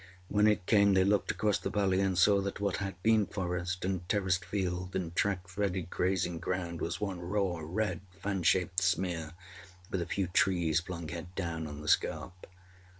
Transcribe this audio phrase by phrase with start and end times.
[0.29, 3.85] When it came they looked across the valley and saw that what had been forest,
[3.85, 9.33] and terraced field, and track threaded grazing ground was one raw, red, fan shaped smear,
[9.91, 12.47] with a few trees flung head down on the scarp.